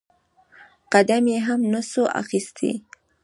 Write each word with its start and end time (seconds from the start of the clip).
قدم 0.93 1.25
يې 1.33 1.39
هم 1.47 1.59
نسو 1.71 2.03
اخيستى. 2.21 2.71